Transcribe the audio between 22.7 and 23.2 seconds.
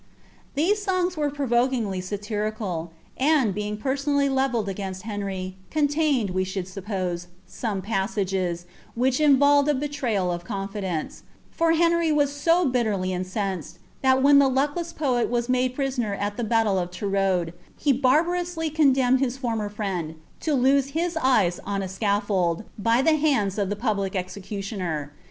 by the